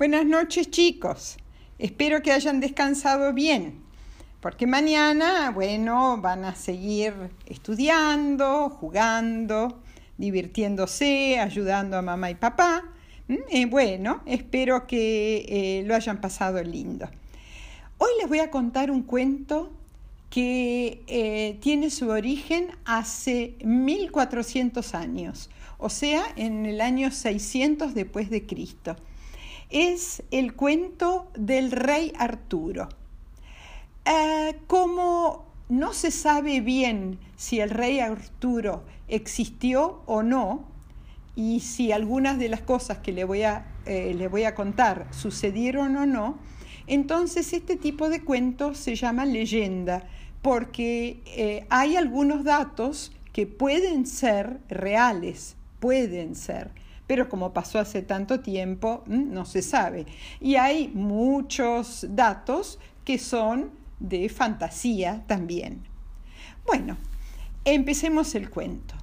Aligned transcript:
Buenas 0.00 0.24
noches 0.24 0.70
chicos. 0.70 1.36
Espero 1.78 2.22
que 2.22 2.32
hayan 2.32 2.58
descansado 2.58 3.34
bien, 3.34 3.82
porque 4.40 4.66
mañana, 4.66 5.50
bueno, 5.50 6.16
van 6.16 6.46
a 6.46 6.54
seguir 6.54 7.12
estudiando, 7.44 8.70
jugando, 8.70 9.82
divirtiéndose, 10.16 11.38
ayudando 11.38 11.98
a 11.98 12.00
mamá 12.00 12.30
y 12.30 12.34
papá. 12.34 12.82
Mm, 13.28 13.34
eh, 13.50 13.66
bueno, 13.66 14.22
espero 14.24 14.86
que 14.86 15.44
eh, 15.46 15.82
lo 15.84 15.94
hayan 15.94 16.18
pasado 16.22 16.62
lindo. 16.62 17.06
Hoy 17.98 18.10
les 18.20 18.28
voy 18.30 18.38
a 18.38 18.50
contar 18.50 18.90
un 18.90 19.02
cuento 19.02 19.70
que 20.30 21.02
eh, 21.08 21.58
tiene 21.60 21.90
su 21.90 22.08
origen 22.08 22.68
hace 22.86 23.54
1400 23.62 24.94
años, 24.94 25.50
o 25.76 25.90
sea, 25.90 26.24
en 26.36 26.64
el 26.64 26.80
año 26.80 27.10
600 27.10 27.92
después 27.92 28.30
de 28.30 28.46
Cristo 28.46 28.96
es 29.70 30.22
el 30.30 30.54
cuento 30.54 31.30
del 31.34 31.70
rey 31.70 32.12
Arturo. 32.18 32.88
Eh, 34.04 34.56
como 34.66 35.46
no 35.68 35.92
se 35.92 36.10
sabe 36.10 36.60
bien 36.60 37.18
si 37.36 37.60
el 37.60 37.70
rey 37.70 38.00
Arturo 38.00 38.82
existió 39.08 40.02
o 40.06 40.22
no, 40.22 40.68
y 41.36 41.60
si 41.60 41.92
algunas 41.92 42.38
de 42.38 42.48
las 42.48 42.60
cosas 42.60 42.98
que 42.98 43.12
le 43.12 43.24
voy 43.24 43.42
a, 43.44 43.66
eh, 43.86 44.14
le 44.14 44.28
voy 44.28 44.44
a 44.44 44.54
contar 44.54 45.06
sucedieron 45.10 45.96
o 45.96 46.06
no, 46.06 46.38
entonces 46.86 47.52
este 47.52 47.76
tipo 47.76 48.08
de 48.08 48.22
cuentos 48.22 48.78
se 48.78 48.96
llama 48.96 49.24
leyenda, 49.24 50.08
porque 50.42 51.22
eh, 51.26 51.66
hay 51.70 51.96
algunos 51.96 52.44
datos 52.44 53.12
que 53.32 53.46
pueden 53.46 54.06
ser 54.06 54.58
reales, 54.68 55.56
pueden 55.78 56.34
ser, 56.34 56.72
pero 57.10 57.28
como 57.28 57.52
pasó 57.52 57.80
hace 57.80 58.02
tanto 58.02 58.38
tiempo, 58.38 59.02
mm, 59.06 59.32
no 59.32 59.44
se 59.44 59.62
sabe. 59.62 60.06
Y 60.40 60.54
hay 60.54 60.86
muchos 60.94 62.06
datos 62.10 62.78
que 63.04 63.18
son 63.18 63.72
de 63.98 64.28
fantasía 64.28 65.24
también. 65.26 65.82
Bueno, 66.64 66.96
empecemos 67.64 68.36
el 68.36 68.48
cuento. 68.48 68.94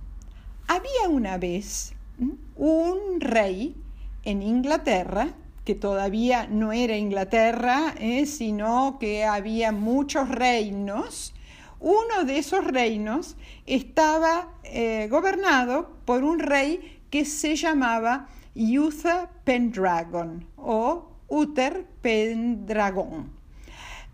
Había 0.69 1.09
una 1.09 1.37
vez 1.37 1.95
mm, 2.17 2.29
un 2.55 3.19
rey 3.19 3.75
en 4.23 4.41
Inglaterra, 4.41 5.33
que 5.65 5.75
todavía 5.75 6.47
no 6.47 6.71
era 6.71 6.95
Inglaterra, 6.95 7.93
eh, 7.99 8.25
sino 8.25 8.99
que 9.01 9.25
había 9.25 9.73
muchos 9.73 10.29
reinos. 10.29 11.33
Uno 11.81 12.23
de 12.25 12.37
esos 12.37 12.63
reinos 12.63 13.35
estaba 13.65 14.53
eh, 14.63 15.09
gobernado 15.11 15.97
por 16.05 16.23
un 16.23 16.39
rey 16.39 16.96
que 17.09 17.25
se 17.25 17.55
llamaba 17.55 18.27
Uther 18.55 19.29
Pendragon 19.43 20.47
o 20.57 21.11
Uther 21.27 21.85
Pendragon. 22.01 23.31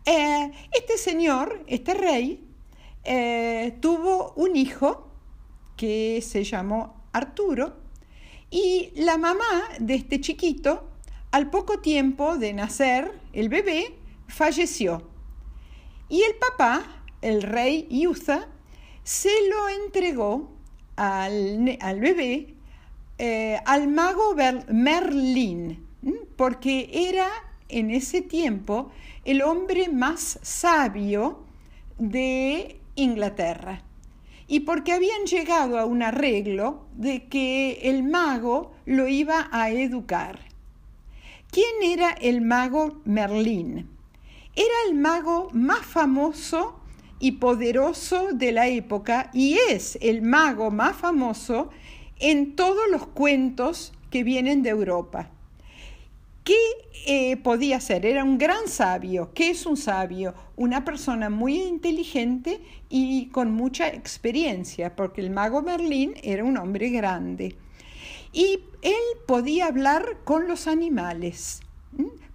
Eh, 0.06 0.52
este 0.72 0.98
señor, 0.98 1.64
este 1.68 1.94
rey, 1.94 2.46
eh, 3.04 3.78
tuvo 3.80 4.34
un 4.36 4.56
hijo 4.56 5.10
que 5.78 6.22
se 6.22 6.44
llamó 6.44 7.08
Arturo 7.14 7.78
y 8.50 8.92
la 8.96 9.18
mamá 9.18 9.64
de 9.80 9.96
este 9.96 10.20
chiquito, 10.22 10.90
al 11.32 11.50
poco 11.50 11.80
tiempo 11.80 12.38
de 12.38 12.54
nacer 12.54 13.12
el 13.32 13.50
bebé, 13.50 13.98
falleció. 14.28 15.10
Y 16.10 16.22
el 16.22 16.36
papá, 16.36 17.04
el 17.22 17.42
rey 17.42 17.88
Uther, 18.08 18.48
se 19.04 19.32
lo 19.50 19.70
entregó 19.70 20.52
al 20.96 22.00
bebé 22.00 22.53
eh, 23.26 23.62
al 23.66 23.88
mago 23.88 24.36
Merlín, 24.68 25.88
porque 26.36 26.90
era 26.92 27.30
en 27.70 27.90
ese 27.90 28.22
tiempo 28.22 28.92
el 29.24 29.42
hombre 29.44 29.88
más 29.88 30.40
sabio 30.42 31.46
de 31.98 32.82
Inglaterra 32.96 33.82
y 34.46 34.60
porque 34.60 34.92
habían 34.92 35.24
llegado 35.24 35.80
a 35.80 35.86
un 35.86 36.04
arreglo 36.04 36.86
de 36.98 37.30
que 37.30 37.80
el 37.84 38.04
mago 38.04 38.74
lo 38.86 39.08
iba 39.08 39.48
a 39.54 39.70
educar. 39.70 40.40
¿Quién 41.50 41.82
era 41.82 42.12
el 42.12 42.42
mago 42.42 43.00
Merlín? 43.06 43.90
Era 44.54 44.76
el 44.90 44.96
mago 44.96 45.48
más 45.54 45.86
famoso 45.86 46.78
y 47.20 47.32
poderoso 47.32 48.34
de 48.34 48.52
la 48.52 48.68
época 48.68 49.32
y 49.34 49.54
es 49.70 49.98
el 50.02 50.24
mago 50.24 50.72
más 50.72 50.98
famoso 50.98 51.70
en 52.20 52.56
todos 52.56 52.84
los 52.92 53.08
cuentos 53.08 53.94
que 54.10 54.24
vienen 54.24 54.64
de 54.64 54.70
Europa. 54.70 55.30
¿Qué 56.44 56.58
eh, 57.06 57.38
podía 57.38 57.80
ser? 57.80 58.06
Era 58.06 58.24
un 58.24 58.38
gran 58.38 58.68
sabio. 58.68 59.32
¿Qué 59.34 59.50
es 59.50 59.66
un 59.66 59.78
sabio? 59.78 60.34
Una 60.58 60.84
persona 60.84 61.30
muy 61.30 61.62
inteligente 61.62 62.60
y 62.90 63.28
con 63.28 63.52
mucha 63.52 63.88
experiencia, 63.88 64.96
porque 64.96 65.22
el 65.22 65.30
mago 65.30 65.62
Merlín 65.62 66.16
era 66.22 66.44
un 66.44 66.58
hombre 66.58 66.90
grande. 66.90 67.56
Y 68.34 68.60
él 68.82 68.94
podía 69.26 69.68
hablar 69.68 70.18
con 70.26 70.48
los 70.48 70.68
animales, 70.68 71.62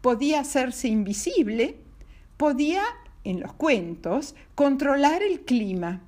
podía 0.00 0.40
hacerse 0.40 0.88
invisible, 0.88 1.76
podía, 2.38 2.82
en 3.24 3.40
los 3.40 3.52
cuentos, 3.52 4.34
controlar 4.54 5.22
el 5.22 5.40
clima 5.40 6.07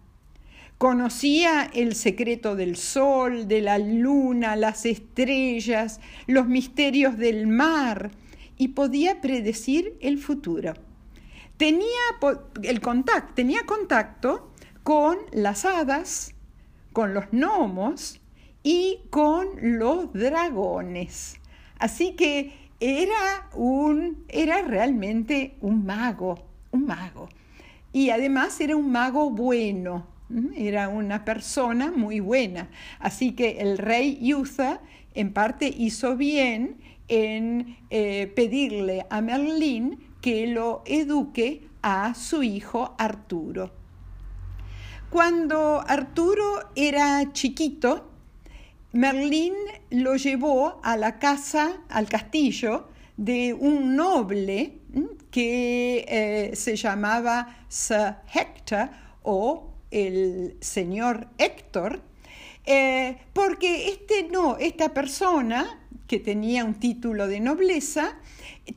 Conocía 0.81 1.71
el 1.75 1.95
secreto 1.95 2.57
del 2.57 2.75
sol, 2.75 3.47
de 3.49 3.61
la 3.61 3.77
luna, 3.77 4.57
las 4.57 4.87
estrellas, 4.87 6.01
los 6.27 6.47
misterios 6.47 7.19
del 7.19 7.47
mar 7.49 8.11
y 8.57 8.69
podía 8.69 9.21
predecir 9.21 9.99
el 10.01 10.17
futuro. 10.17 10.73
Tenía, 11.59 11.85
el 12.63 12.81
contacto, 12.81 13.35
tenía 13.35 13.67
contacto 13.67 14.53
con 14.83 15.19
las 15.33 15.67
hadas, 15.67 16.35
con 16.95 17.13
los 17.13 17.27
gnomos 17.31 18.19
y 18.63 19.01
con 19.11 19.49
los 19.61 20.11
dragones. 20.15 21.41
Así 21.79 22.17
que 22.17 22.71
era 22.81 23.51
un 23.53 24.25
era 24.29 24.63
realmente 24.63 25.59
un 25.61 25.85
mago, 25.85 26.43
un 26.71 26.87
mago. 26.87 27.29
Y 27.93 28.09
además 28.09 28.59
era 28.63 28.77
un 28.77 28.91
mago 28.91 29.29
bueno, 29.29 30.07
era 30.57 30.89
una 30.89 31.25
persona 31.25 31.91
muy 31.91 32.21
buena. 32.21 32.69
Así 32.99 33.33
que 33.33 33.61
el 33.61 33.79
rey 33.79 34.19
Yuza 34.21 34.81
en 35.15 35.33
parte 35.33 35.67
hizo 35.69 36.17
bien 36.17 36.79
en 37.09 37.77
eh, 37.91 38.33
pedirle 38.37 39.07
a 39.11 39.21
Merlín 39.21 39.99
que 40.21 40.47
lo 40.47 40.83
eduque 40.87 41.69
a 41.83 42.15
su 42.15 42.43
hijo 42.43 42.95
Arturo. 42.99 43.73
Cuando 45.11 45.83
Arturo 45.87 46.71
era 46.77 47.33
chiquito, 47.33 48.11
Merlín 48.93 49.55
lo 49.91 50.17
llevó 50.17 50.81
a 50.85 50.97
la 50.97 51.19
casa, 51.19 51.81
al 51.89 52.09
castillo 52.09 52.89
de 53.17 53.53
un 53.53 53.97
noble 53.97 54.79
que 55.31 56.05
eh, 56.09 56.57
se 56.57 56.77
llamaba 56.77 57.65
Sir 57.69 58.17
Hector 58.33 58.91
o 59.23 59.70
el 59.91 60.57
señor 60.61 61.29
Héctor, 61.39 62.01
eh, 62.67 63.19
porque 63.33 63.89
este 63.89 64.25
no, 64.25 64.57
esta 64.59 64.95
persona 64.95 65.81
que 66.07 66.19
tenía 66.19 66.65
un 66.65 66.75
título 66.75 67.29
de 67.29 67.41
nobleza, 67.41 68.19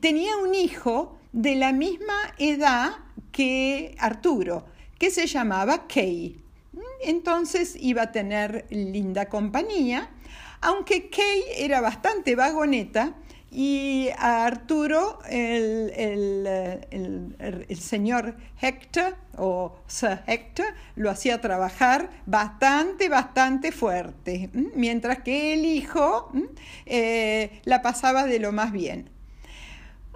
tenía 0.00 0.36
un 0.36 0.54
hijo 0.54 1.18
de 1.32 1.56
la 1.56 1.72
misma 1.72 2.14
edad 2.38 2.92
que 3.32 3.94
Arturo, 3.98 4.66
que 4.98 5.10
se 5.10 5.26
llamaba 5.26 5.86
Kay. 5.88 6.40
Entonces 7.02 7.76
iba 7.80 8.02
a 8.02 8.12
tener 8.12 8.66
linda 8.70 9.28
compañía, 9.28 10.10
aunque 10.60 11.10
Kay 11.10 11.42
era 11.58 11.80
bastante 11.80 12.36
vagoneta, 12.36 13.14
y 13.54 14.08
a 14.18 14.46
Arturo, 14.46 15.20
el, 15.30 16.42
señor 17.78 18.34
Hector 18.60 19.14
o 19.38 19.76
Sir 19.86 20.22
Hector 20.26 20.66
lo 20.96 21.08
hacía 21.08 21.40
trabajar 21.40 22.10
bastante, 22.26 23.08
bastante 23.08 23.70
fuerte, 23.70 24.50
mientras 24.74 25.20
que 25.20 25.54
el 25.54 25.64
hijo 25.66 26.32
eh, 26.84 27.60
la 27.64 27.80
pasaba 27.80 28.24
de 28.24 28.40
lo 28.40 28.50
más 28.50 28.72
bien. 28.72 29.08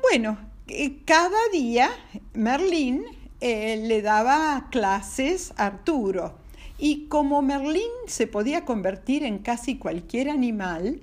Bueno, 0.02 0.36
eh, 0.66 0.96
cada 1.04 1.38
día 1.52 1.90
Merlín 2.32 3.04
eh, 3.40 3.84
le 3.86 4.02
daba 4.02 4.66
clases 4.72 5.52
a 5.56 5.66
Arturo. 5.66 6.36
Y 6.80 7.06
como 7.06 7.42
Merlín 7.42 7.90
se 8.06 8.26
podía 8.26 8.64
convertir 8.64 9.24
en 9.24 9.38
casi 9.38 9.78
cualquier 9.78 10.28
animal, 10.28 11.00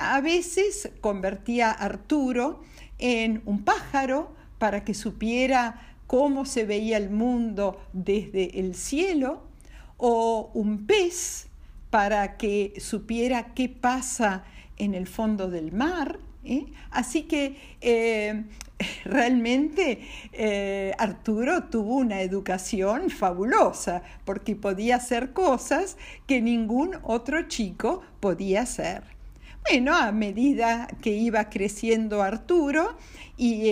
a 0.00 0.20
veces 0.20 0.90
convertía 1.00 1.70
a 1.70 1.74
Arturo 1.74 2.62
en 2.98 3.42
un 3.44 3.64
pájaro 3.64 4.34
para 4.58 4.84
que 4.84 4.94
supiera 4.94 5.96
cómo 6.06 6.44
se 6.44 6.64
veía 6.64 6.96
el 6.96 7.10
mundo 7.10 7.80
desde 7.92 8.60
el 8.60 8.74
cielo, 8.74 9.42
o 9.96 10.50
un 10.54 10.86
pez 10.86 11.46
para 11.90 12.36
que 12.36 12.74
supiera 12.78 13.54
qué 13.54 13.68
pasa 13.68 14.44
en 14.76 14.94
el 14.94 15.06
fondo 15.06 15.48
del 15.48 15.72
mar, 15.72 16.18
¿eh? 16.44 16.66
Así 16.90 17.22
que 17.22 17.56
eh, 17.80 18.44
realmente 19.04 20.00
eh, 20.32 20.92
Arturo 20.98 21.64
tuvo 21.64 21.96
una 21.96 22.20
educación 22.20 23.10
fabulosa 23.10 24.02
porque 24.24 24.56
podía 24.56 24.96
hacer 24.96 25.32
cosas 25.32 25.96
que 26.26 26.40
ningún 26.42 26.96
otro 27.02 27.48
chico 27.48 28.02
podía 28.20 28.62
hacer. 28.62 29.13
Bueno, 29.66 29.96
a 29.96 30.12
medida 30.12 30.88
que 31.00 31.10
iba 31.10 31.48
creciendo 31.48 32.22
Arturo 32.22 32.98
y 33.38 33.70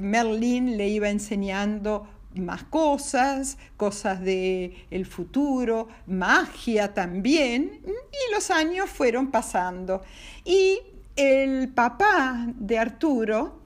Merlín 0.00 0.76
le 0.76 0.88
iba 0.88 1.08
enseñando 1.10 2.08
más 2.34 2.64
cosas, 2.64 3.56
cosas 3.76 4.20
del 4.20 4.74
el 4.90 5.06
futuro, 5.06 5.88
magia 6.08 6.92
también, 6.92 7.80
y 7.86 8.34
los 8.34 8.50
años 8.50 8.90
fueron 8.90 9.30
pasando. 9.30 10.02
Y 10.44 10.80
el 11.14 11.68
papá 11.68 12.46
de 12.56 12.78
Arturo, 12.78 13.60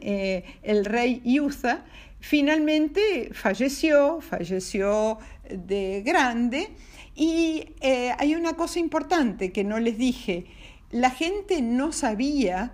eh, 0.00 0.44
el 0.62 0.86
rey 0.86 1.20
Iuza, 1.24 1.84
finalmente 2.20 3.30
falleció, 3.34 4.22
falleció 4.22 5.18
de 5.50 6.02
grande, 6.04 6.70
y 7.14 7.74
eh, 7.80 8.12
hay 8.16 8.34
una 8.36 8.54
cosa 8.54 8.78
importante 8.78 9.50
que 9.50 9.64
no 9.64 9.80
les 9.80 9.98
dije, 9.98 10.46
la 10.90 11.10
gente 11.10 11.62
no 11.62 11.92
sabía 11.92 12.72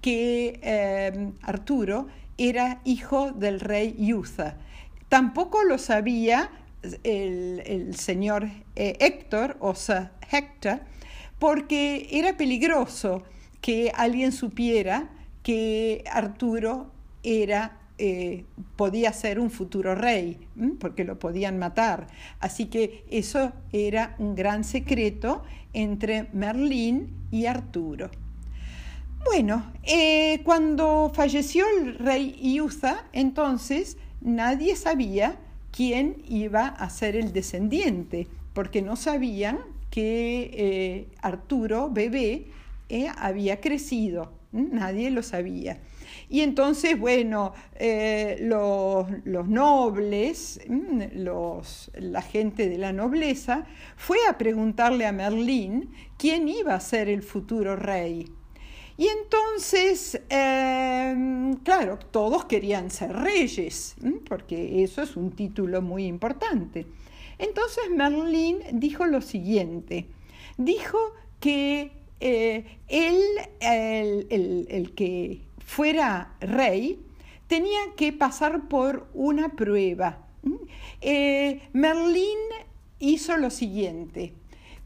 que 0.00 0.60
eh, 0.62 1.32
Arturo 1.42 2.06
era 2.36 2.80
hijo 2.84 3.32
del 3.32 3.60
rey 3.60 3.94
Iuza. 3.98 4.56
Tampoco 5.08 5.64
lo 5.64 5.78
sabía 5.78 6.50
el, 7.02 7.94
señor 7.96 8.48
Héctor, 8.76 9.56
o 9.60 9.74
sea, 9.74 10.12
Héctor, 10.30 10.80
porque 11.38 12.08
era 12.10 12.36
peligroso 12.36 13.22
que 13.60 13.92
alguien 13.94 14.32
supiera 14.32 15.08
que 15.42 16.04
Arturo 16.12 16.90
era, 17.22 17.78
eh, 17.98 18.44
podía 18.76 19.12
ser 19.12 19.40
un 19.40 19.50
futuro 19.50 19.96
rey, 19.96 20.38
porque 20.78 21.02
lo 21.02 21.18
podían 21.18 21.58
matar. 21.58 22.06
Así 22.38 22.66
que 22.66 23.04
eso 23.10 23.52
era 23.72 24.14
un 24.18 24.36
gran 24.36 24.62
secreto 24.62 25.42
entre 25.72 26.28
Merlín 26.32 27.08
y 27.32 27.46
Arturo. 27.46 28.10
Bueno, 29.24 29.72
eh, 29.82 30.40
cuando 30.44 31.10
falleció 31.12 31.66
el 31.80 31.98
rey 31.98 32.38
Iuza, 32.40 33.04
entonces 33.12 33.96
nadie 34.20 34.76
sabía 34.76 35.36
quién 35.72 36.22
iba 36.28 36.68
a 36.68 36.88
ser 36.90 37.16
el 37.16 37.32
descendiente, 37.32 38.28
porque 38.52 38.80
no 38.80 38.94
sabían 38.94 39.58
que 39.90 40.50
eh, 40.52 41.08
Arturo, 41.20 41.90
bebé, 41.90 42.46
había 43.18 43.60
crecido, 43.60 44.37
nadie 44.52 45.10
lo 45.10 45.22
sabía. 45.22 45.80
Y 46.28 46.40
entonces, 46.40 46.98
bueno, 46.98 47.54
eh, 47.74 48.36
los, 48.40 49.08
nobles, 49.48 50.60
los, 51.14 51.90
la 51.94 52.22
gente 52.22 52.68
de 52.68 52.78
la 52.78 52.92
nobleza, 52.92 53.66
fue 53.96 54.18
a 54.28 54.36
preguntarle 54.36 55.06
a 55.06 55.12
Merlín 55.12 55.90
quién 56.18 56.48
iba 56.48 56.74
a 56.74 56.80
ser 56.80 57.08
el 57.08 57.22
futuro 57.22 57.76
rey. 57.76 58.30
Y 58.98 59.06
entonces, 59.06 60.20
em, 60.28 61.54
claro, 61.58 61.98
todos 62.10 62.46
querían 62.46 62.90
ser 62.90 63.12
reyes, 63.14 63.94
porque 64.28 64.82
eso 64.82 65.02
es 65.02 65.16
un 65.16 65.30
título 65.30 65.80
muy 65.80 66.04
importante. 66.06 66.84
Entonces 67.38 67.84
Merlín 67.90 68.58
dijo 68.72 69.06
lo 69.06 69.20
siguiente, 69.20 70.08
dijo 70.56 70.98
que 71.38 71.92
eh, 72.20 72.64
él, 72.88 73.22
el, 73.60 74.92
que 74.94 75.40
fuera 75.64 76.34
rey, 76.40 76.98
tenía 77.46 77.80
que 77.96 78.12
pasar 78.12 78.68
por 78.68 79.08
una 79.14 79.50
prueba. 79.50 80.26
Eh, 81.00 81.60
Merlín 81.72 82.38
hizo 82.98 83.36
lo 83.36 83.50
siguiente, 83.50 84.32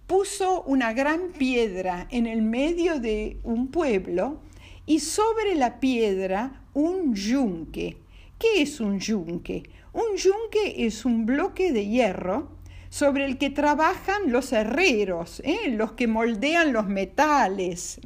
puso 0.07 0.63
una 0.63 0.93
gran 0.93 1.33
piedra 1.33 2.07
en 2.11 2.27
el 2.27 2.43
medio 2.43 3.01
de 3.01 3.39
un 3.45 3.69
pueblo 3.69 4.41
y 4.87 5.01
sobre 5.01 5.55
la 5.55 5.81
piedra 5.81 6.63
un 6.75 7.15
yunque. 7.15 7.97
¿Qué 8.39 8.63
es 8.63 8.81
un 8.81 8.99
yunque? 8.99 9.63
Un 9.93 10.17
yunque 10.17 10.87
es 10.87 11.05
un 11.05 11.27
bloque 11.27 11.73
de 11.73 11.87
hierro 11.87 12.49
sobre 12.93 13.25
el 13.25 13.39
que 13.39 13.49
trabajan 13.49 14.31
los 14.31 14.53
herreros, 14.53 15.41
¿eh? 15.47 15.71
los 15.71 15.93
que 15.93 16.07
moldean 16.07 16.75
los 16.75 16.89
metales, 16.89 17.99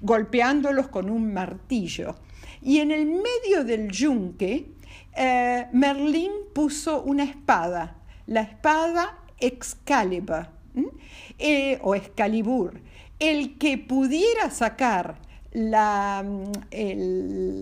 golpeándolos 0.00 0.86
con 0.86 1.10
un 1.10 1.34
martillo. 1.34 2.14
Y 2.62 2.78
en 2.78 2.92
el 2.92 3.06
medio 3.06 3.64
del 3.64 3.90
yunque, 3.90 4.70
eh, 5.16 5.66
Merlín 5.72 6.30
puso 6.54 7.02
una 7.02 7.24
espada, 7.24 7.96
la 8.26 8.42
espada 8.42 9.18
Excalibur, 9.40 10.46
eh, 11.36 11.80
o 11.82 11.96
Excalibur. 11.96 12.80
El 13.18 13.58
que 13.58 13.76
pudiera 13.76 14.52
sacar 14.52 15.18
la, 15.50 16.24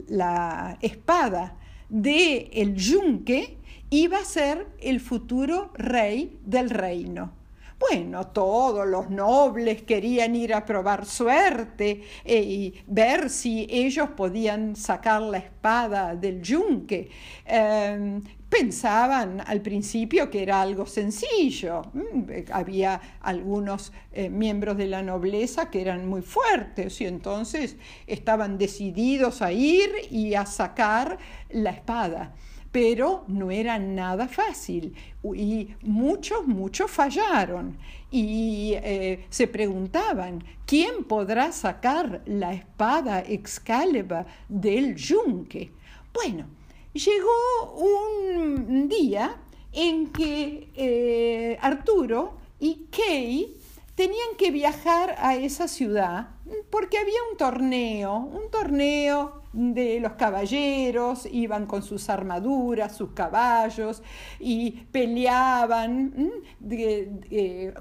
la 0.08 0.78
espada 0.82 1.56
del 1.88 2.50
el 2.52 2.74
yunque 2.74 3.56
iba 3.90 4.18
a 4.18 4.24
ser 4.24 4.66
el 4.80 5.00
futuro 5.00 5.70
rey 5.74 6.38
del 6.44 6.70
reino. 6.70 7.32
Bueno, 7.78 8.28
todos 8.28 8.86
los 8.86 9.10
nobles 9.10 9.82
querían 9.82 10.34
ir 10.34 10.54
a 10.54 10.64
probar 10.64 11.04
suerte 11.04 12.02
eh, 12.24 12.40
y 12.40 12.74
ver 12.86 13.28
si 13.28 13.66
ellos 13.70 14.08
podían 14.16 14.74
sacar 14.76 15.20
la 15.20 15.36
espada 15.36 16.14
del 16.14 16.40
yunque. 16.40 17.10
Em, 17.44 18.22
pensaban 18.48 19.42
al 19.46 19.60
principio 19.60 20.30
que 20.30 20.42
era 20.42 20.62
algo 20.62 20.86
sencillo. 20.86 21.82
Mm, 21.92 22.50
había 22.50 22.98
algunos 23.20 23.92
eh, 24.10 24.30
miembros 24.30 24.78
de 24.78 24.86
la 24.86 25.02
nobleza 25.02 25.68
que 25.70 25.82
eran 25.82 26.08
muy 26.08 26.22
fuertes 26.22 26.98
y 27.02 27.06
entonces 27.06 27.76
estaban 28.06 28.56
decididos 28.56 29.42
a 29.42 29.52
ir 29.52 29.90
y 30.10 30.34
a 30.34 30.46
sacar 30.46 31.18
la 31.50 31.72
espada 31.72 32.32
pero 32.76 33.24
no 33.28 33.50
era 33.50 33.78
nada 33.78 34.28
fácil 34.28 34.94
y 35.34 35.68
muchos, 35.80 36.46
muchos 36.46 36.90
fallaron 36.90 37.78
y 38.10 38.74
eh, 38.74 39.24
se 39.30 39.48
preguntaban, 39.48 40.44
¿quién 40.66 41.04
podrá 41.04 41.52
sacar 41.52 42.20
la 42.26 42.52
espada 42.52 43.20
Excalibur 43.20 44.26
del 44.46 44.94
yunque? 44.94 45.70
Bueno, 46.12 46.44
llegó 46.92 47.78
un 47.78 48.90
día 48.90 49.36
en 49.72 50.08
que 50.08 50.68
eh, 50.76 51.56
Arturo 51.62 52.34
y 52.60 52.88
Kay 52.90 53.56
tenían 53.96 54.36
que 54.38 54.50
viajar 54.52 55.16
a 55.18 55.34
esa 55.34 55.66
ciudad 55.66 56.28
porque 56.70 56.98
había 56.98 57.18
un 57.30 57.36
torneo, 57.36 58.18
un 58.18 58.50
torneo 58.50 59.42
de 59.52 59.98
los 60.00 60.12
caballeros, 60.12 61.26
iban 61.32 61.66
con 61.66 61.82
sus 61.82 62.08
armaduras, 62.10 62.94
sus 62.94 63.12
caballos 63.12 64.02
y 64.38 64.70
peleaban, 64.70 66.30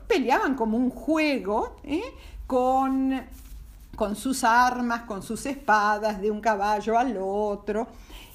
peleaban 0.07 0.55
como 0.55 0.77
un 0.77 0.89
juego 0.89 1.75
¿eh? 1.83 2.01
con, 2.47 3.21
con 3.95 4.15
sus 4.15 4.43
armas, 4.45 5.01
con 5.03 5.21
sus 5.21 5.45
espadas 5.45 6.21
de 6.21 6.31
un 6.31 6.39
caballo 6.39 6.97
al 6.97 7.17
otro. 7.19 7.87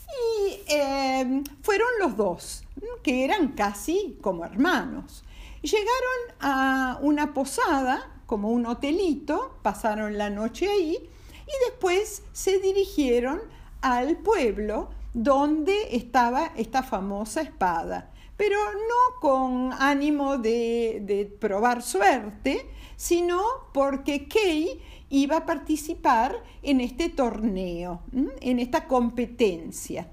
Y 0.06 0.60
eh, 0.68 1.42
fueron 1.62 1.88
los 1.98 2.16
dos, 2.16 2.64
que 3.02 3.24
eran 3.24 3.48
casi 3.52 4.18
como 4.20 4.44
hermanos. 4.44 5.24
Llegaron 5.62 6.36
a 6.40 6.98
una 7.02 7.34
posada, 7.34 8.22
como 8.24 8.48
un 8.48 8.64
hotelito, 8.64 9.58
pasaron 9.62 10.16
la 10.16 10.30
noche 10.30 10.68
ahí 10.68 10.96
y 10.96 11.70
después 11.70 12.22
se 12.32 12.60
dirigieron 12.60 13.40
al 13.82 14.16
pueblo 14.16 14.88
donde 15.12 15.94
estaba 15.96 16.52
esta 16.56 16.82
famosa 16.82 17.42
espada, 17.42 18.10
pero 18.36 18.56
no 18.72 19.20
con 19.20 19.72
ánimo 19.72 20.38
de, 20.38 21.36
probar 21.38 21.82
suerte, 21.82 22.70
sino 22.96 23.42
porque 23.74 24.28
Kay 24.28 24.80
iba 25.10 25.38
a 25.38 25.46
participar 25.46 26.42
en 26.62 26.80
este 26.80 27.10
torneo, 27.10 28.02
en 28.40 28.60
esta 28.60 28.86
competencia. 28.86 30.08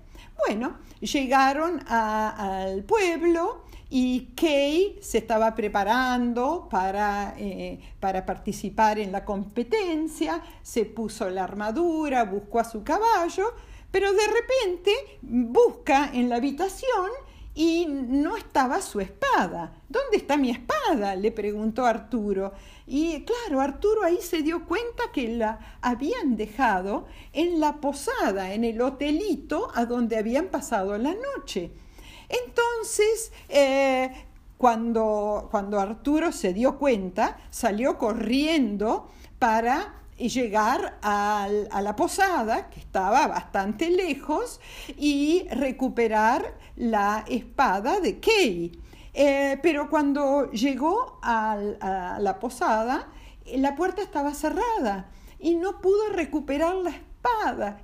Bueno, 0.46 0.77
llegaron 1.00 1.82
al 1.88 2.84
pueblo 2.84 3.67
y 3.89 4.34
Kay 4.36 5.00
se 5.01 5.20
estaba 5.20 5.56
preparando 5.56 6.67
para, 6.70 7.36
eh, 7.38 7.79
para 8.00 8.25
participar 8.25 9.00
en 9.00 9.12
la 9.12 9.24
competencia, 9.24 10.41
se 10.62 10.86
puso 10.86 11.29
la 11.29 11.44
armadura, 11.44 12.25
buscó 12.25 12.60
a 12.60 12.65
su 12.65 12.84
caballo, 12.84 13.53
pero 13.91 14.12
de 14.12 14.27
repente 14.27 14.91
busca 15.22 16.12
en 16.13 16.29
la 16.29 16.36
habitación 16.36 17.12
y 17.56 17.88
no 17.88 18.38
estaba 18.38 18.82
su 18.82 19.00
espada. 19.00 19.82
¿Dónde 19.89 20.17
está 20.17 20.38
mi 20.38 20.51
espada? 20.51 21.15
le 21.15 21.32
preguntó 21.32 21.86
Arturo. 21.86 22.53
Y 22.86 23.24
claro, 23.24 23.62
Arturo 23.62 24.03
ahí 24.03 24.20
se 24.22 24.44
dio 24.44 24.65
cuenta 24.65 25.06
que 25.12 25.29
la 25.29 25.77
habían 25.82 26.36
dejado 26.36 27.08
en 27.34 27.60
la 27.60 27.77
posada, 27.77 28.53
en 28.53 28.63
el 28.63 28.79
hotelito 28.82 29.70
a 29.74 29.86
donde 29.86 30.17
habían 30.17 30.48
pasado 30.48 30.98
la 30.98 31.15
noche. 31.15 31.72
Entonces, 32.30 33.32
eh, 33.50 34.12
cuando, 34.58 35.48
cuando 35.52 35.80
Arturo 35.80 36.32
se 36.32 36.54
dio 36.54 36.78
cuenta, 36.78 37.38
salió 37.50 37.98
corriendo 37.98 39.10
para 39.40 39.94
llegar 40.18 40.98
a 41.04 41.48
la 41.82 41.96
posada, 41.96 42.70
que 42.70 42.80
estaba 42.80 43.28
bastante 43.28 43.90
lejos, 43.90 44.60
y 44.98 45.48
recuperar 45.52 46.58
la 46.76 47.24
espada 47.28 48.00
de 48.00 48.20
Kay. 48.20 48.80
Eh, 49.14 49.60
pero 49.62 49.90
cuando 49.90 50.52
llegó 50.52 51.20
a 51.22 51.58
la 52.20 52.40
posada, 52.40 53.10
la 53.46 53.76
puerta 53.76 54.02
estaba 54.02 54.34
cerrada 54.34 55.10
y 55.40 55.56
no 55.56 55.82
pudo 55.82 56.10
recuperar 56.10 56.76
la 56.76 56.90
espada 56.90 57.07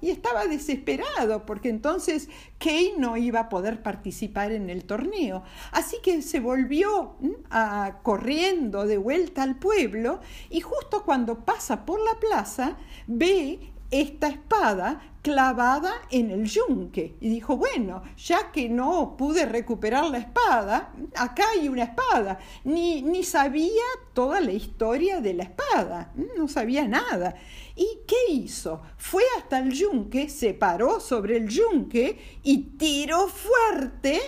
y 0.01 0.09
estaba 0.09 0.45
desesperado 0.45 1.45
porque 1.45 1.69
entonces 1.69 2.29
Kay 2.59 2.93
no 2.97 3.17
iba 3.17 3.41
a 3.41 3.49
poder 3.49 3.83
participar 3.83 4.51
en 4.51 4.69
el 4.69 4.85
torneo. 4.85 5.43
Así 5.71 5.97
que 6.01 6.21
se 6.21 6.39
volvió 6.39 7.15
a, 7.49 7.99
corriendo 8.03 8.85
de 8.85 8.97
vuelta 8.97 9.43
al 9.43 9.57
pueblo 9.57 10.21
y 10.49 10.61
justo 10.61 11.03
cuando 11.03 11.45
pasa 11.45 11.85
por 11.85 11.99
la 11.99 12.19
plaza 12.19 12.77
ve 13.07 13.72
esta 13.93 14.27
espada 14.27 15.13
clavada 15.21 15.93
en 16.09 16.31
el 16.31 16.45
yunque. 16.45 17.15
Y 17.21 17.29
dijo, 17.29 17.55
bueno, 17.55 18.03
ya 18.17 18.51
que 18.51 18.67
no 18.67 19.15
pude 19.15 19.45
recuperar 19.45 20.05
la 20.09 20.17
espada, 20.17 20.93
acá 21.15 21.45
hay 21.53 21.69
una 21.69 21.83
espada. 21.83 22.39
Ni, 22.63 23.03
ni 23.03 23.23
sabía 23.23 23.83
toda 24.13 24.41
la 24.41 24.51
historia 24.51 25.21
de 25.21 25.33
la 25.35 25.43
espada, 25.43 26.11
no 26.37 26.47
sabía 26.47 26.87
nada. 26.87 27.35
¿Y 27.75 27.99
qué 28.07 28.33
hizo? 28.33 28.81
Fue 28.97 29.23
hasta 29.37 29.59
el 29.59 29.71
yunque, 29.71 30.27
se 30.27 30.53
paró 30.53 30.99
sobre 30.99 31.37
el 31.37 31.47
yunque 31.47 32.39
y 32.43 32.77
tiró 32.77 33.27
fuerte 33.27 34.19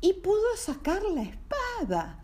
y 0.00 0.12
pudo 0.12 0.56
sacar 0.56 1.02
la 1.02 1.22
espada. 1.22 2.17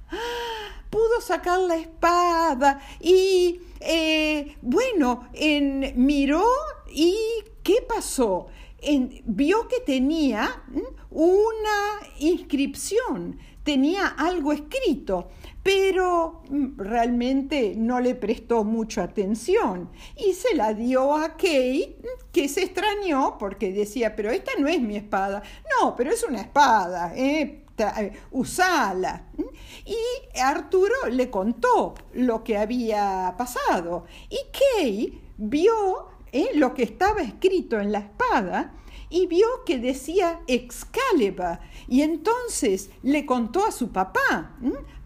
Pudo 0.90 1.20
sacar 1.20 1.58
la 1.60 1.76
espada 1.76 2.80
y 3.00 3.60
eh, 3.80 4.56
bueno, 4.62 5.28
en, 5.32 5.92
miró 5.96 6.46
y 6.90 7.16
¿qué 7.62 7.84
pasó? 7.86 8.46
En, 8.78 9.22
vio 9.24 9.66
que 9.66 9.80
tenía 9.80 10.62
una 11.10 12.00
inscripción, 12.18 13.38
tenía 13.62 14.06
algo 14.06 14.52
escrito, 14.52 15.28
pero 15.62 16.42
realmente 16.76 17.74
no 17.76 18.00
le 18.00 18.14
prestó 18.14 18.64
mucha 18.64 19.04
atención 19.04 19.90
y 20.16 20.34
se 20.34 20.54
la 20.54 20.74
dio 20.74 21.14
a 21.14 21.36
Kay, 21.36 21.96
que 22.30 22.48
se 22.48 22.64
extrañó 22.64 23.36
porque 23.38 23.72
decía, 23.72 24.14
pero 24.14 24.30
esta 24.30 24.52
no 24.58 24.68
es 24.68 24.80
mi 24.80 24.96
espada. 24.96 25.42
No, 25.80 25.96
pero 25.96 26.10
es 26.10 26.22
una 26.22 26.42
espada, 26.42 27.12
¿eh? 27.16 27.63
Eh, 27.76 28.12
usala. 28.30 29.26
Y 29.84 30.38
Arturo 30.38 30.94
le 31.10 31.28
contó 31.28 31.94
lo 32.12 32.44
que 32.44 32.56
había 32.56 33.34
pasado. 33.36 34.06
Y 34.30 34.38
Kay 34.52 35.20
vio 35.36 36.08
eh, 36.30 36.50
lo 36.54 36.72
que 36.72 36.84
estaba 36.84 37.22
escrito 37.22 37.80
en 37.80 37.90
la 37.90 37.98
espada 37.98 38.74
y 39.10 39.26
vio 39.26 39.46
que 39.66 39.78
decía 39.78 40.40
Excalibur. 40.46 41.58
Y 41.88 42.02
entonces 42.02 42.90
le 43.02 43.26
contó 43.26 43.66
a 43.66 43.72
su 43.72 43.90
papá, 43.90 44.56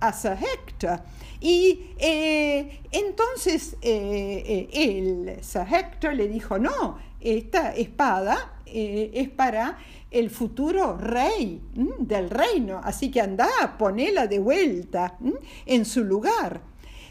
a 0.00 0.12
Sir 0.12 0.36
Hector. 0.38 1.00
Y 1.40 1.92
eh, 1.98 2.82
entonces 2.92 3.76
el 3.80 5.38
Sir 5.42 5.66
Hector 5.70 6.14
le 6.14 6.28
dijo, 6.28 6.58
no, 6.58 6.98
esta 7.20 7.74
espada 7.74 8.54
es 8.66 9.28
para 9.30 9.78
el 10.10 10.30
futuro 10.30 10.96
rey 10.96 11.60
del 11.98 12.30
reino. 12.30 12.80
Así 12.82 13.10
que 13.10 13.20
anda, 13.20 13.48
ponela 13.78 14.26
de 14.26 14.38
vuelta 14.38 15.18
en 15.66 15.84
su 15.84 16.04
lugar. 16.04 16.60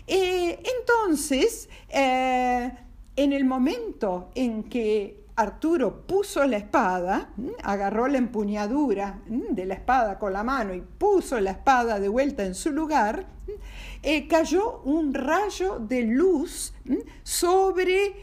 Eh, 0.07 0.59
entonces, 0.79 1.69
eh, 1.89 2.71
en 3.15 3.33
el 3.33 3.45
momento 3.45 4.31
en 4.35 4.63
que 4.63 5.26
Arturo 5.37 6.05
puso 6.07 6.43
la 6.45 6.57
espada, 6.57 7.29
agarró 7.63 8.07
la 8.07 8.17
empuñadura 8.17 9.21
de 9.27 9.65
la 9.65 9.75
espada 9.75 10.17
con 10.17 10.33
la 10.33 10.43
mano 10.43 10.73
y 10.73 10.81
puso 10.81 11.39
la 11.39 11.51
espada 11.51 11.99
de 11.99 12.09
vuelta 12.09 12.43
en 12.43 12.55
su 12.55 12.71
lugar, 12.71 13.27
eh, 14.01 14.27
cayó 14.27 14.81
un 14.83 15.13
rayo 15.13 15.77
de 15.79 16.01
luz 16.01 16.73
sobre, 17.21 18.15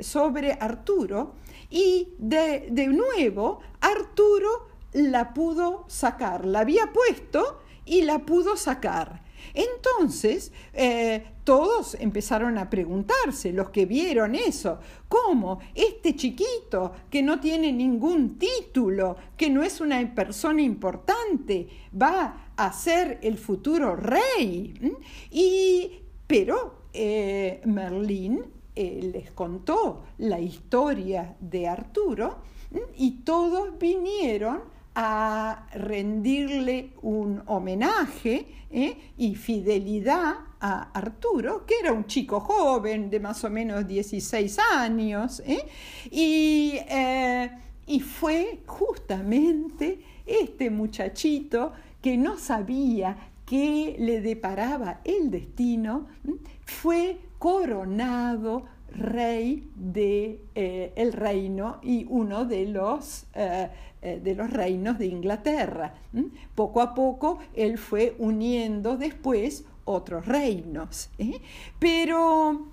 sobre 0.00 0.52
Arturo 0.52 1.34
y 1.70 2.14
de, 2.18 2.88
nuevo 2.88 3.60
Arturo 3.80 4.68
la 4.92 5.32
pudo 5.32 5.84
sacar, 5.88 6.44
la 6.44 6.60
había 6.60 6.92
puesto 6.92 7.60
y 7.84 8.02
la 8.02 8.20
pudo 8.20 8.56
sacar. 8.56 9.22
Entonces, 9.56 10.52
eh, 10.74 11.24
todos 11.44 11.96
empezaron 11.98 12.58
a 12.58 12.68
preguntarse, 12.68 13.52
los 13.52 13.70
que 13.70 13.86
vieron 13.86 14.34
eso, 14.34 14.78
¿cómo 15.08 15.60
este 15.74 16.14
chiquito 16.14 16.92
que 17.08 17.22
no 17.22 17.40
tiene 17.40 17.72
ningún 17.72 18.38
título, 18.38 19.16
que 19.34 19.48
no 19.48 19.62
es 19.62 19.80
una 19.80 20.14
persona 20.14 20.60
importante, 20.60 21.68
va 22.00 22.50
a 22.54 22.72
ser 22.74 23.18
el 23.22 23.38
futuro 23.38 23.96
rey? 23.96 24.74
¿Mm? 24.78 25.02
Y, 25.30 26.00
pero 26.26 26.82
eh, 26.92 27.62
Merlín 27.64 28.44
eh, 28.74 29.10
les 29.10 29.30
contó 29.30 30.04
la 30.18 30.38
historia 30.38 31.34
de 31.40 31.66
Arturo 31.66 32.40
y 32.98 33.22
todos 33.22 33.78
vinieron 33.78 34.75
a 34.98 35.68
rendirle 35.74 36.94
un 37.02 37.42
homenaje 37.48 38.46
¿eh? 38.70 38.96
y 39.18 39.34
fidelidad 39.34 40.36
a 40.58 40.90
Arturo, 40.92 41.66
que 41.66 41.74
era 41.82 41.92
un 41.92 42.06
chico 42.06 42.40
joven 42.40 43.10
de 43.10 43.20
más 43.20 43.44
o 43.44 43.50
menos 43.50 43.86
16 43.86 44.58
años, 44.72 45.42
¿eh? 45.44 45.66
y, 46.10 46.78
y 47.86 48.00
fue 48.00 48.60
justamente 48.64 50.00
este 50.24 50.70
muchachito 50.70 51.74
que 52.00 52.16
no 52.16 52.38
sabía 52.38 53.18
qué 53.44 53.96
le 53.98 54.22
deparaba 54.22 55.02
el 55.04 55.30
destino, 55.30 56.06
fue 56.64 57.18
coronado 57.38 58.64
rey 58.92 59.68
del 59.74 60.40
de, 60.54 60.92
eh, 60.96 61.10
reino 61.12 61.78
y 61.82 62.06
uno 62.08 62.44
de 62.44 62.66
los, 62.66 63.26
eh, 63.34 63.68
eh, 64.02 64.20
de 64.22 64.34
los 64.34 64.50
reinos 64.50 64.98
de 64.98 65.06
Inglaterra. 65.06 65.94
Poco 66.54 66.80
a 66.80 66.94
poco 66.94 67.38
él 67.54 67.78
fue 67.78 68.14
uniendo 68.18 68.96
después 68.96 69.64
otros 69.84 70.26
reinos. 70.26 71.10
Pero 71.78 72.66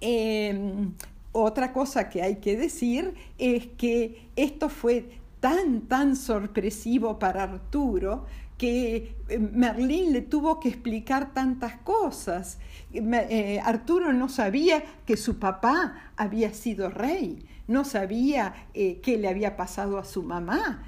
em, 0.00 0.92
otra 1.32 1.72
cosa 1.72 2.08
que 2.08 2.22
hay 2.22 2.36
que 2.36 2.56
decir 2.56 3.14
es 3.38 3.66
que 3.66 4.28
esto 4.36 4.68
fue 4.68 5.10
tan, 5.40 5.82
tan 5.82 6.16
sorpresivo 6.16 7.18
para 7.18 7.44
Arturo 7.44 8.24
que 8.56 9.16
eh, 9.28 9.38
Merlín 9.38 10.12
le 10.12 10.22
tuvo 10.22 10.60
que 10.60 10.68
explicar 10.68 11.32
tantas 11.34 11.76
cosas. 11.76 12.58
Eh, 12.92 13.60
Arturo 13.62 14.12
no 14.12 14.28
sabía 14.28 14.82
que 15.04 15.16
su 15.16 15.38
papá 15.38 16.12
había 16.16 16.54
sido 16.54 16.88
rey, 16.88 17.44
no 17.66 17.84
sabía 17.84 18.68
eh, 18.72 19.00
qué 19.02 19.18
le 19.18 19.28
había 19.28 19.56
pasado 19.56 19.98
a 19.98 20.04
su 20.04 20.22
mamá, 20.22 20.84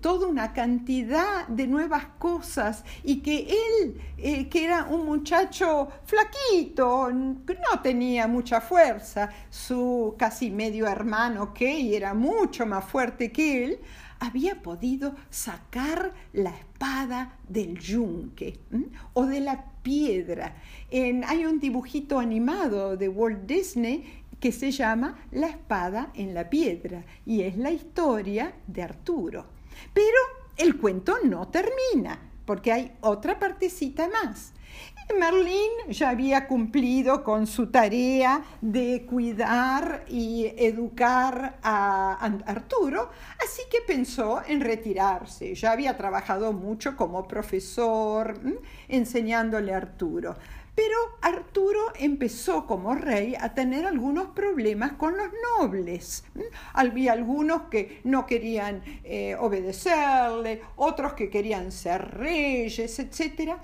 toda 0.00 0.26
una 0.26 0.52
cantidad 0.52 1.46
de 1.46 1.66
nuevas 1.66 2.04
cosas 2.18 2.84
y 3.04 3.20
que 3.20 3.48
él, 3.80 4.48
que 4.50 4.64
era 4.64 4.84
un 4.84 5.06
muchacho 5.06 5.88
flaquito, 6.04 7.10
no 7.10 7.80
tenía 7.82 8.26
mucha 8.28 8.60
fuerza, 8.60 9.30
su 9.48 10.14
casi 10.18 10.50
medio 10.50 10.86
hermano 10.86 11.54
que 11.54 11.96
era 11.96 12.12
mucho 12.12 12.66
más 12.66 12.84
fuerte 12.84 13.32
que 13.32 13.64
él, 13.64 13.78
había 14.20 14.62
podido 14.62 15.14
sacar 15.30 16.12
la 16.32 16.50
espada 16.50 16.71
del 17.48 17.78
yunque 17.78 18.58
o 19.14 19.26
de 19.26 19.40
la 19.40 19.64
piedra. 19.82 20.56
hay 20.90 21.44
un 21.44 21.60
dibujito 21.60 22.18
animado 22.18 22.96
de 22.96 23.08
Walt 23.08 23.46
Disney 23.46 24.24
que 24.40 24.50
se 24.50 24.72
llama 24.72 25.16
La 25.30 25.46
espada 25.46 26.10
en 26.14 26.34
la 26.34 26.50
piedra 26.50 27.04
y 27.24 27.42
es 27.42 27.56
la 27.56 27.70
historia 27.70 28.52
de 28.66 28.82
Arturo. 28.82 29.46
Pero 29.94 30.18
el 30.56 30.76
cuento 30.76 31.14
no 31.22 31.46
termina 31.48 32.18
porque 32.44 32.72
hay 32.72 32.92
otra 33.00 33.38
partecita 33.38 34.08
más. 34.08 34.52
Merlín 35.18 35.70
ya 35.88 36.10
había 36.10 36.46
cumplido 36.46 37.22
con 37.22 37.46
su 37.46 37.70
tarea 37.70 38.42
de 38.60 39.06
cuidar 39.06 40.04
y 40.08 40.52
educar 40.56 41.58
a 41.62 42.14
Arturo, 42.46 43.10
así 43.42 43.62
que 43.70 43.78
pensó 43.86 44.42
en 44.46 44.60
retirarse. 44.60 45.54
Ya 45.54 45.72
había 45.72 45.96
trabajado 45.96 46.52
mucho 46.52 46.96
como 46.96 47.26
profesor, 47.26 48.38
enseñándole 48.88 49.74
a 49.74 49.78
Arturo. 49.78 50.36
Pero 50.74 50.96
Arturo 51.20 51.80
empezó 51.98 52.66
como 52.66 52.94
rey 52.94 53.34
a 53.38 53.52
tener 53.52 53.84
algunos 53.84 54.28
problemas 54.28 54.92
con 54.92 55.16
los 55.16 55.28
nobles. 55.58 56.24
Había 56.72 57.12
algunos 57.12 57.62
que 57.62 58.00
no 58.04 58.24
querían 58.26 58.82
eh, 59.04 59.36
obedecerle, 59.38 60.62
otros 60.76 61.12
que 61.12 61.28
querían 61.28 61.72
ser 61.72 62.16
reyes, 62.16 62.98
etc. 62.98 63.56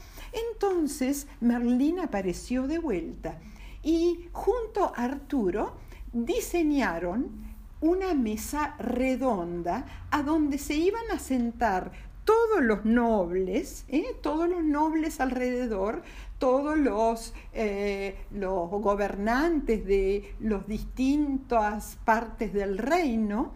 Entonces 0.52 1.26
Merlín 1.40 1.98
apareció 2.00 2.66
de 2.66 2.78
vuelta 2.78 3.38
y 3.82 4.28
junto 4.32 4.92
a 4.94 5.04
Arturo 5.04 5.76
diseñaron 6.12 7.48
una 7.80 8.12
mesa 8.12 8.74
redonda 8.78 9.86
a 10.10 10.22
donde 10.22 10.58
se 10.58 10.74
iban 10.74 11.10
a 11.12 11.18
sentar 11.18 11.92
todos 12.24 12.62
los 12.62 12.84
nobles, 12.84 13.86
¿eh? 13.88 14.14
todos 14.20 14.50
los 14.50 14.62
nobles 14.62 15.18
alrededor, 15.18 16.02
todos 16.38 16.78
los, 16.78 17.34
eh, 17.52 18.16
los 18.30 18.70
gobernantes 18.70 19.84
de 19.84 20.34
las 20.40 20.66
distintas 20.66 21.98
partes 22.04 22.52
del 22.52 22.78
reino 22.78 23.54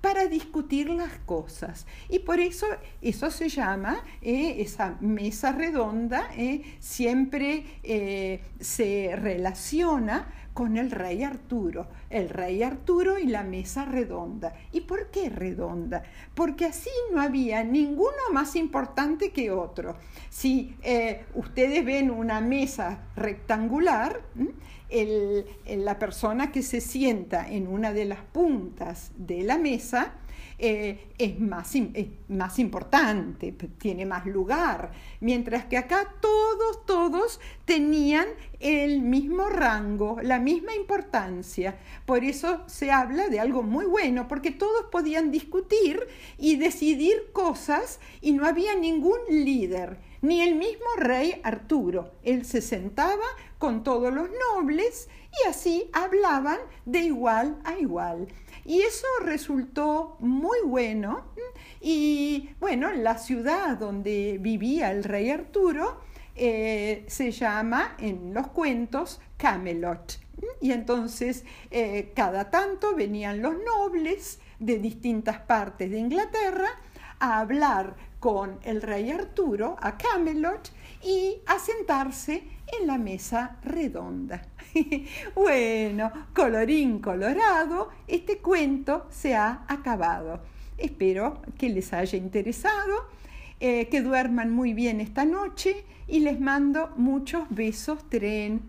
para 0.00 0.26
discutir 0.26 0.90
las 0.90 1.18
cosas. 1.20 1.86
Y 2.08 2.20
por 2.20 2.40
eso 2.40 2.66
eso 3.00 3.30
se 3.30 3.48
llama, 3.48 3.98
eh, 4.22 4.56
esa 4.58 4.96
mesa 5.00 5.52
redonda, 5.52 6.28
eh, 6.36 6.62
siempre 6.80 7.64
se 8.60 9.16
relaciona 9.16 10.28
con 10.56 10.78
el 10.78 10.90
rey 10.90 11.22
Arturo, 11.22 11.86
el 12.08 12.30
rey 12.30 12.62
Arturo 12.62 13.18
y 13.18 13.26
la 13.26 13.42
mesa 13.42 13.84
redonda. 13.84 14.54
¿Y 14.72 14.80
por 14.80 15.10
qué 15.10 15.28
redonda? 15.28 16.02
Porque 16.34 16.64
así 16.64 16.88
no 17.12 17.20
había 17.20 17.62
ninguno 17.62 18.16
más 18.32 18.56
importante 18.56 19.32
que 19.32 19.50
otro. 19.50 19.98
Si 20.30 20.74
ustedes 21.34 21.84
ven 21.84 22.10
una 22.10 22.40
mesa 22.40 23.02
rectangular, 23.16 24.22
la 25.66 25.98
persona 25.98 26.50
que 26.50 26.62
se 26.62 26.80
sienta 26.80 27.46
en 27.46 27.68
una 27.68 27.92
de 27.92 28.06
las 28.06 28.20
puntas 28.20 29.12
de 29.18 29.42
la 29.42 29.58
mesa 29.58 30.14
eh, 30.58 31.08
es, 31.18 31.38
más, 31.38 31.74
más 32.28 32.58
importante, 32.58 33.52
tiene 33.52 34.06
más 34.06 34.24
lugar, 34.26 34.92
mientras 35.20 35.66
que 35.66 35.76
acá 35.76 36.14
todos, 36.20 36.86
todos 36.86 37.40
tenían 37.64 38.26
el 38.60 39.02
mismo 39.02 39.48
rango, 39.48 40.18
la 40.22 40.38
misma 40.38 40.74
importancia. 40.74 41.78
Por 42.06 42.24
eso 42.24 42.62
se 42.66 42.90
habla 42.90 43.28
de 43.28 43.40
algo 43.40 43.62
muy 43.62 43.84
bueno, 43.84 44.28
porque 44.28 44.50
todos 44.50 44.86
podían 44.90 45.30
discutir 45.30 46.00
y 46.38 46.56
decidir 46.56 47.30
cosas 47.32 48.00
y 48.22 48.32
no 48.32 48.46
había 48.46 48.74
ningún 48.74 49.18
líder 49.28 49.98
ni 50.22 50.40
el 50.40 50.54
mismo 50.54 50.86
rey 50.96 51.40
Arturo. 51.44 52.12
Él 52.22 52.44
se 52.44 52.60
sentaba 52.60 53.24
con 53.58 53.84
todos 53.84 54.12
los 54.12 54.28
nobles 54.54 55.08
y 55.44 55.48
así 55.48 55.90
hablaban 55.92 56.58
de 56.84 57.00
igual 57.00 57.58
a 57.64 57.78
igual. 57.78 58.26
Y 58.66 58.82
eso 58.82 59.06
resultó 59.22 60.16
muy 60.18 60.58
bueno. 60.64 61.26
Y 61.80 62.50
bueno, 62.58 62.92
la 62.92 63.16
ciudad 63.16 63.78
donde 63.78 64.38
vivía 64.40 64.90
el 64.90 65.04
rey 65.04 65.30
Arturo 65.30 66.00
eh, 66.34 67.04
se 67.06 67.30
llama 67.30 67.94
en 67.98 68.34
los 68.34 68.48
cuentos 68.48 69.20
Camelot. 69.36 70.18
Y 70.60 70.72
entonces 70.72 71.44
eh, 71.70 72.12
cada 72.14 72.50
tanto 72.50 72.94
venían 72.94 73.40
los 73.40 73.54
nobles 73.54 74.40
de 74.58 74.78
distintas 74.78 75.38
partes 75.38 75.90
de 75.90 75.98
Inglaterra 75.98 76.68
a 77.20 77.38
hablar 77.38 77.96
con 78.18 78.58
el 78.64 78.82
rey 78.82 79.10
Arturo 79.12 79.76
a 79.80 79.96
Camelot 79.96 80.72
y 81.04 81.40
a 81.46 81.58
sentarse 81.58 82.42
en 82.80 82.86
la 82.86 82.98
mesa 82.98 83.56
redonda. 83.62 84.42
bueno, 85.34 86.10
colorín 86.34 87.00
colorado, 87.00 87.90
este 88.06 88.38
cuento 88.38 89.06
se 89.10 89.34
ha 89.34 89.64
acabado. 89.68 90.40
Espero 90.76 91.42
que 91.56 91.68
les 91.68 91.92
haya 91.92 92.18
interesado, 92.18 93.08
eh, 93.60 93.88
que 93.88 94.02
duerman 94.02 94.52
muy 94.52 94.74
bien 94.74 95.00
esta 95.00 95.24
noche 95.24 95.84
y 96.08 96.20
les 96.20 96.40
mando 96.40 96.92
muchos 96.96 97.44
besos 97.50 98.08
tren 98.08 98.62